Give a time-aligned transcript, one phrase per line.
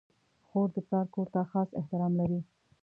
[0.47, 2.39] خور د پلار کور ته خاص احترام لري.